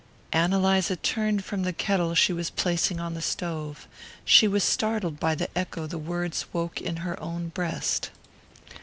[0.33, 3.87] Ann Eliza turned from the kettle she was placing on the stove.
[4.25, 8.09] She was startled by the echo the words woke in her own breast.